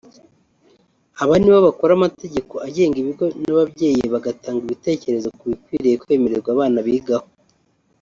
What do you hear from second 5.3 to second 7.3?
ku bikwiriye kwemererwa abana bigaho